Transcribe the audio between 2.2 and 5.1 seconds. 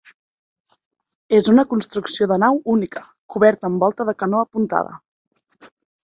de nau única, coberta amb volta de canó apuntada.